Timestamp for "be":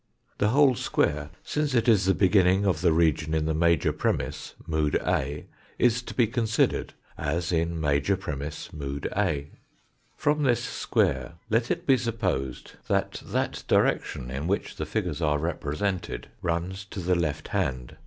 6.15-6.25, 11.85-11.97